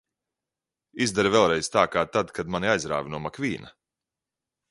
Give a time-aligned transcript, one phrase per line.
[1.05, 3.73] Izdari vēlreiz tā, kā tad, kad mani aizrāvi no Makvīna!